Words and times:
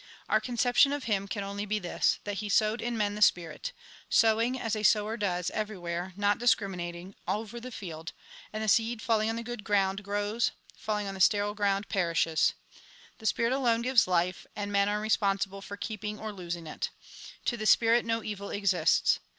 Our 0.29 0.41
conception 0.41 0.93
of 0.93 1.03
Him 1.03 1.27
can 1.27 1.43
only 1.43 1.63
be 1.63 1.77
this, 1.77 2.17
that 2.23 2.39
He 2.39 2.49
sowed 2.49 2.81
in 2.81 2.97
men 2.97 3.13
the 3.13 3.21
Spirit; 3.21 3.71
sowing, 4.09 4.59
as 4.59 4.75
a 4.75 4.81
sower 4.81 5.15
does, 5.15 5.51
everywhere, 5.51 6.11
not 6.17 6.39
discriminating, 6.39 7.13
over 7.27 7.59
the 7.59 7.69
field; 7.69 8.11
and 8.51 8.63
the 8.63 8.67
seed, 8.67 8.99
falling 8.99 9.29
on 9.29 9.39
good 9.43 9.63
ground, 9.63 10.03
grows, 10.03 10.53
falling 10.75 11.05
on 11.07 11.19
sterile 11.19 11.53
ground, 11.53 11.87
perishes. 11.87 12.55
A 12.71 13.13
RECAPITULATION 13.19 13.19
175" 13.19 13.19
The 13.19 13.25
Spirit 13.27 13.53
alone 13.53 13.81
gives 13.83 14.07
life, 14.07 14.47
and 14.55 14.71
men 14.71 14.89
are 14.89 14.99
respon 14.99 15.37
sible 15.39 15.61
for 15.61 15.77
keeping 15.77 16.17
or 16.19 16.33
losing 16.33 16.65
it. 16.65 16.89
To 17.45 17.55
the 17.55 17.67
Spirit, 17.67 18.03
no 18.03 18.23
evil 18.23 18.49
exists. 18.49 19.19